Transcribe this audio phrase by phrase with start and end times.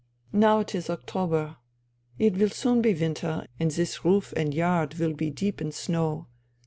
[0.33, 1.57] "Now it is October.
[2.17, 6.25] It will soon be winter and this roof and yard will be deep in snow.